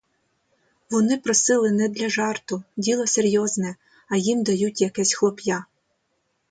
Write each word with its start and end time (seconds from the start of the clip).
Вони 0.89 1.17
просили 1.17 1.71
не 1.71 1.89
для 1.89 2.09
жарту, 2.09 2.63
діло 2.77 3.07
серйозне, 3.07 3.75
а 4.09 4.15
їм 4.17 4.43
дають 4.43 4.81
якесь 4.81 5.13
хлоп'я. 5.13 5.65